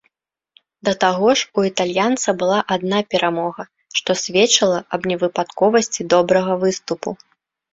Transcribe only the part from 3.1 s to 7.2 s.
перамога, што сведчыла аб невыпадковасці добрага выступу.